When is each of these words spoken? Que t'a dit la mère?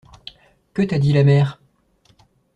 Que 0.73 0.81
t'a 0.81 0.97
dit 0.97 1.13
la 1.13 1.23
mère? 1.23 1.61